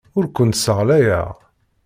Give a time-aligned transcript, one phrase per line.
[0.17, 1.29] Ur kent-sseɣlayeɣ.